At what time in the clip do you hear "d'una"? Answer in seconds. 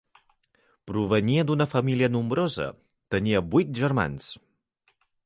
1.49-1.67